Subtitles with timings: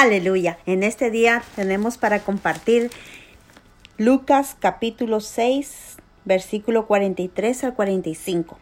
[0.00, 0.60] Aleluya.
[0.64, 2.92] En este día tenemos para compartir
[3.96, 8.58] Lucas capítulo 6, versículo 43 al 45.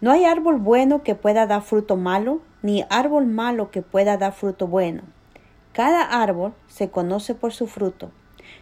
[0.00, 4.34] No hay árbol bueno que pueda dar fruto malo, ni árbol malo que pueda dar
[4.34, 5.02] fruto bueno.
[5.72, 8.12] Cada árbol se conoce por su fruto.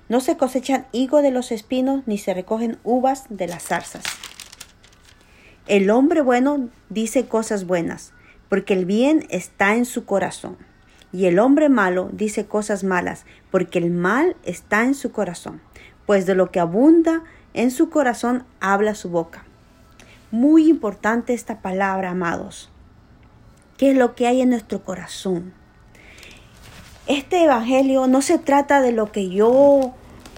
[0.09, 4.05] No se cosechan higo de los espinos, ni se recogen uvas de las zarzas.
[5.67, 8.15] El hombre bueno dice cosas buenas,
[8.49, 10.70] porque el bien está en su corazón.
[11.13, 15.61] Y el hombre malo dice cosas malas, porque el mal está en su corazón.
[16.07, 17.23] Pues de lo que abunda
[17.55, 19.45] en su corazón habla su boca.
[20.31, 22.71] Muy importante esta palabra, amados.
[23.77, 25.53] ¿Qué es lo que hay en nuestro corazón?
[27.07, 29.95] Este evangelio no se trata de lo que yo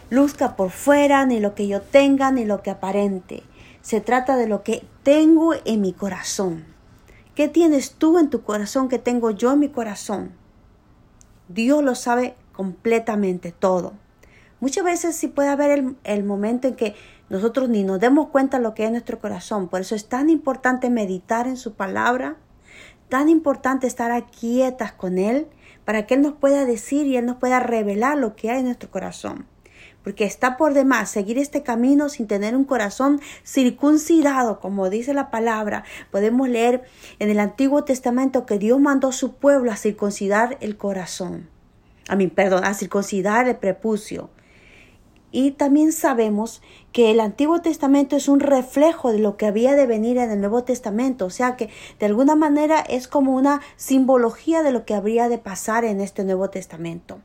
[0.08, 3.42] luzca por fuera, ni lo que yo tenga, ni lo que aparente.
[3.82, 6.64] Se trata de lo que tengo en mi corazón.
[7.34, 10.32] ¿Qué tienes tú en tu corazón que tengo yo en mi corazón?
[11.54, 13.94] Dios lo sabe completamente todo.
[14.60, 16.94] Muchas veces sí puede haber el, momento en que
[17.28, 19.68] nosotros ni nos demos cuenta lo que es nuestro corazón.
[19.68, 22.36] Por eso es tan importante meditar en su palabra,
[23.08, 25.48] tan importante estar quietas con Él,
[25.84, 28.66] para que Él nos pueda decir y Él nos pueda revelar lo que hay en
[28.66, 29.46] nuestro corazón.
[30.04, 35.30] Porque está por demás seguir este camino sin tener un corazón circuncidado, como dice la
[35.30, 35.82] palabra.
[36.12, 36.84] Podemos leer
[37.18, 41.51] en el Antiguo Testamento que Dios mandó a su pueblo a circuncidar el corazón.
[42.12, 44.28] A mí, perdón, a circuncidar el prepucio.
[45.30, 46.60] Y también sabemos
[46.92, 50.38] que el Antiguo Testamento es un reflejo de lo que había de venir en el
[50.38, 54.92] Nuevo Testamento, o sea que de alguna manera es como una simbología de lo que
[54.92, 57.22] habría de pasar en este Nuevo Testamento.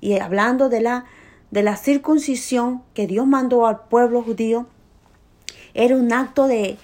[0.00, 1.04] Y hablando de la
[1.52, 4.66] de la circuncisión que Dios mandó al pueblo judío,
[5.72, 6.78] era un acto de,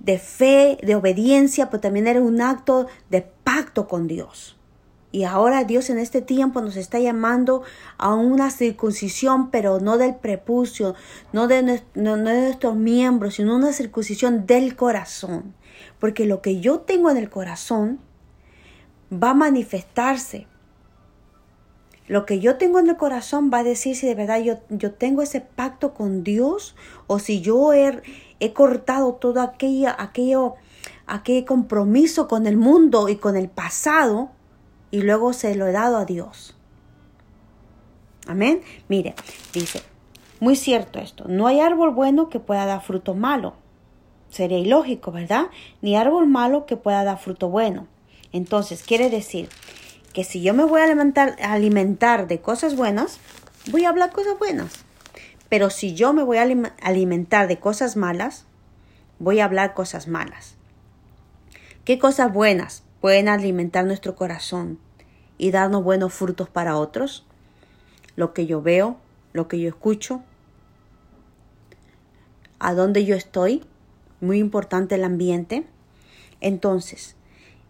[0.00, 4.58] de fe, de obediencia, pero también era un acto de pacto con Dios.
[5.12, 7.62] Y ahora Dios en este tiempo nos está llamando
[7.98, 10.94] a una circuncisión, pero no del prepucio,
[11.34, 15.54] no de, no de, nuestros miembros, sino una circuncisión del corazón.
[16.00, 18.00] Porque lo que yo tengo en el corazón
[19.12, 20.46] va a manifestarse.
[22.08, 24.94] Lo que yo tengo en el corazón va a decir si de verdad yo, yo
[24.94, 26.74] tengo ese pacto con Dios
[27.06, 28.02] o si yo he,
[28.40, 30.54] he cortado todo aquello, aquello,
[31.06, 34.30] aquel compromiso con el mundo y con el pasado
[34.92, 36.54] y luego se lo he dado a Dios.
[38.28, 38.62] Amén.
[38.88, 39.16] Mire,
[39.52, 39.82] dice,
[40.38, 43.54] muy cierto esto, no hay árbol bueno que pueda dar fruto malo.
[44.30, 45.46] Sería ilógico, ¿verdad?
[45.80, 47.88] Ni árbol malo que pueda dar fruto bueno.
[48.32, 49.48] Entonces, quiere decir
[50.12, 53.18] que si yo me voy a alimentar, alimentar de cosas buenas,
[53.70, 54.84] voy a hablar cosas buenas.
[55.48, 56.46] Pero si yo me voy a
[56.82, 58.46] alimentar de cosas malas,
[59.18, 60.56] voy a hablar cosas malas.
[61.84, 62.84] ¿Qué cosas buenas?
[63.02, 64.78] Pueden alimentar nuestro corazón
[65.36, 67.26] y darnos buenos frutos para otros.
[68.14, 68.96] Lo que yo veo,
[69.32, 70.22] lo que yo escucho,
[72.60, 73.64] a dónde yo estoy,
[74.20, 75.64] muy importante el ambiente.
[76.40, 77.16] Entonces,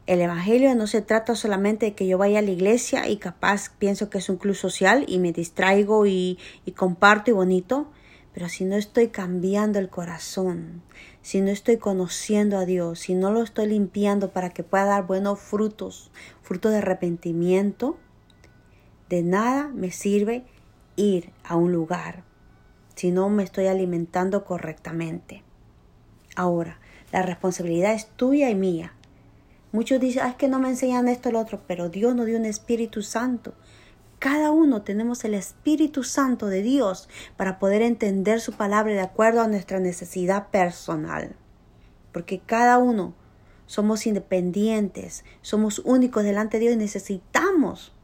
[0.07, 3.71] el Evangelio no se trata solamente de que yo vaya a la iglesia y capaz
[3.79, 7.87] pienso que es un club social y me distraigo y, y comparto y bonito,
[8.33, 10.83] pero si no estoy cambiando el corazón,
[11.21, 15.07] si no estoy conociendo a Dios, si no lo estoy limpiando para que pueda dar
[15.07, 16.11] buenos frutos,
[16.43, 17.99] frutos de arrepentimiento,
[19.09, 20.45] de nada me sirve
[20.97, 22.25] ir a un lugar
[22.95, 25.43] si no me estoy alimentando correctamente.
[26.37, 26.79] Ahora,
[27.11, 28.95] la responsabilidad es tuya y mía.
[29.73, 32.39] Muchos dicen, es que no me enseñan esto o lo otro, pero Dios nos dio
[32.39, 33.55] un Espíritu Santo
[34.23, 39.41] cada uno tenemos el Espíritu Santo de Dios para poder entender su palabra de acuerdo
[39.41, 41.35] a nuestra necesidad personal.
[42.13, 43.15] Porque cada uno
[43.67, 47.95] somos independientes, somos únicos delante de Dios y necesitamos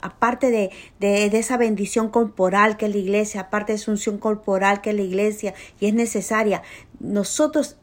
[0.00, 4.80] aparte de, de, esa bendición corporal que es la iglesia, aparte de esa unción corporal
[4.82, 6.62] que es la iglesia y es necesaria,
[7.00, 7.76] nosotros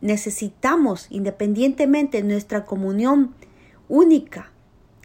[0.00, 3.34] necesitamos independientemente nuestra comunión
[3.88, 4.52] única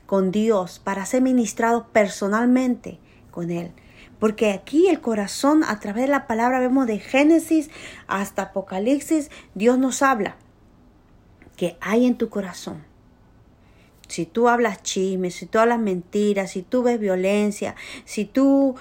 [0.06, 3.00] con Dios, para ser ministrado personalmente
[3.32, 3.72] con Él.
[4.20, 7.70] Porque aquí el corazón, a través de la palabra, vemos de Génesis
[8.08, 10.38] hasta Apocalipsis, Dios nos habla
[11.58, 12.84] que hay en tu corazón
[14.08, 17.76] si tú hablas chismes, si tú hablas mentiras, si tú ves violencia,
[18.06, 18.76] si tú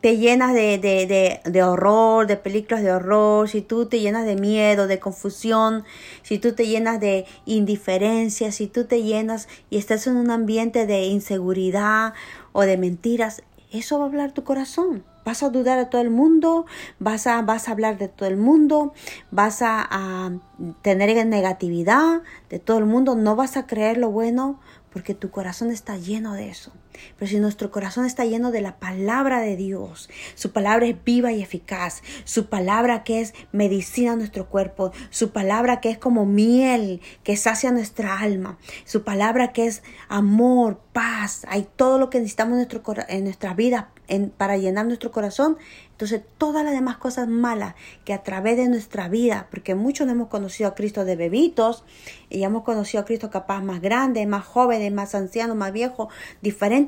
[0.00, 4.36] te llenas de, de, de, horror, de películas de horror, si tú te llenas de
[4.36, 5.84] miedo, de confusión,
[6.22, 10.86] si tú te llenas de indiferencia, si tú te llenas y estás en un ambiente
[10.86, 12.14] de inseguridad
[12.52, 13.42] o de mentiras,
[13.72, 15.04] eso va a hablar tu corazón.
[15.28, 16.64] Vas a dudar de todo el mundo,
[16.98, 18.94] vas a, vas a hablar de todo el mundo,
[19.30, 20.32] vas a, a
[20.80, 24.58] tener negatividad de todo el mundo, no vas a creer lo bueno
[24.90, 26.72] porque tu corazón está lleno de eso.
[27.18, 31.32] Pero si nuestro corazón está lleno de la palabra de Dios, su palabra es viva
[31.32, 36.26] y eficaz, su palabra que es medicina a nuestro cuerpo, su palabra que es como
[36.26, 42.18] miel que sacia nuestra alma, su palabra que es amor, paz, hay todo lo que
[42.18, 43.90] necesitamos en, nuestro, en nuestra vida
[44.38, 45.58] para llenar nuestro corazón,
[45.90, 47.74] entonces todas las demás cosas malas
[48.04, 51.84] que a través de nuestra vida, porque muchos no hemos conocido a Cristo de bebitos
[52.30, 56.08] y hemos conocido a Cristo capaz más grande, más jóvenes, más ancianos, más viejos,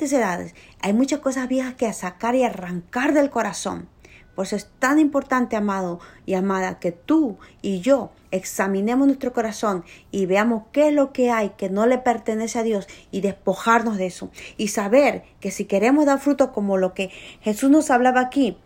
[0.04, 3.88] edades, hay muchas cosas viejas que sacar y arrancar del corazón.
[4.34, 9.84] Por eso es tan importante, amado y amada, que tú y yo examinemos nuestro corazón
[10.10, 13.96] y veamos qué es lo que hay que no le pertenece a Dios y despojarnos
[13.98, 14.30] de eso.
[14.56, 17.10] Y saber que si queremos dar fruto como lo que
[17.40, 18.56] Jesús nos hablaba aquí,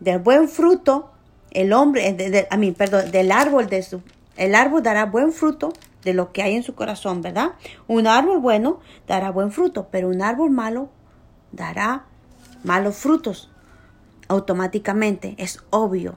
[0.00, 1.10] del buen fruto,
[1.50, 4.02] el hombre, a mí, perdón, del árbol de su,
[4.36, 5.72] el árbol dará buen fruto
[6.04, 7.52] de lo que hay en su corazón, ¿verdad?
[7.86, 10.90] Un árbol bueno dará buen fruto, pero un árbol malo
[11.52, 12.06] dará
[12.64, 13.50] malos frutos
[14.28, 16.14] automáticamente, es obvio.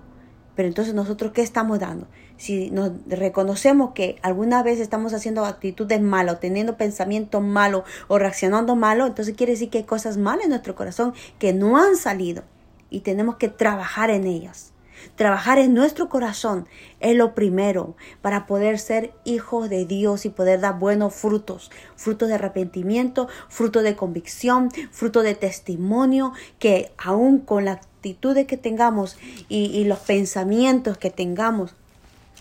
[0.55, 2.07] Pero entonces nosotros, ¿qué estamos dando?
[2.37, 8.75] Si nos reconocemos que alguna vez estamos haciendo actitudes malas, teniendo pensamientos malos o reaccionando
[8.75, 12.43] malo, entonces quiere decir que hay cosas malas en nuestro corazón que no han salido
[12.89, 14.73] y tenemos que trabajar en ellas.
[15.15, 16.67] Trabajar en nuestro corazón
[16.99, 22.29] es lo primero para poder ser hijos de Dios y poder dar buenos frutos, frutos
[22.29, 29.15] de arrepentimiento, fruto de convicción, fruto de testimonio, que aún con la actitudes que tengamos
[29.47, 31.75] y los pensamientos que tengamos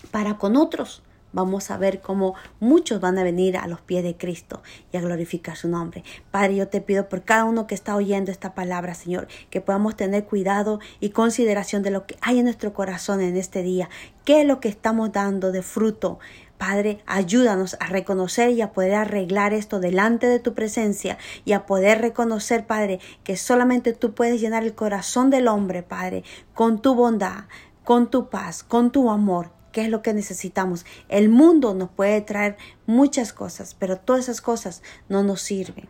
[0.09, 4.17] para con otros, vamos a ver cómo muchos van a venir a los pies de
[4.17, 4.61] Cristo
[4.91, 6.03] y a glorificar su nombre.
[6.31, 9.95] Padre, yo te pido por cada uno que está oyendo esta palabra, Señor, que podamos
[9.95, 13.89] tener cuidado y consideración de lo que hay en nuestro corazón en este día,
[14.25, 16.19] qué es lo que estamos dando de fruto
[16.61, 21.65] Padre, ayúdanos a reconocer y a poder arreglar esto delante de tu presencia y a
[21.65, 26.23] poder reconocer, Padre, que solamente tú puedes llenar el corazón del hombre, Padre,
[26.53, 27.45] con tu bondad,
[27.83, 30.85] con tu paz, con tu amor, que es lo que necesitamos.
[31.09, 35.89] El mundo nos puede traer muchas cosas, pero todas esas cosas no nos sirven.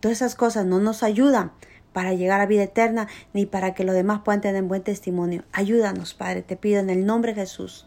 [0.00, 1.52] Todas esas cosas no nos ayudan
[1.92, 5.44] para llegar a vida eterna ni para que los demás puedan tener buen testimonio.
[5.52, 7.86] Ayúdanos, Padre, te pido en el nombre de Jesús.